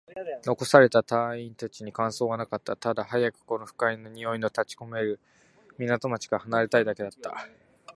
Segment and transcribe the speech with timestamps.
[0.43, 2.75] 残された隊員達に感想はなかった。
[2.75, 5.19] ただ、早くこの不快な臭いの立ち込める
[5.77, 7.47] 港町から離れたいだけだった。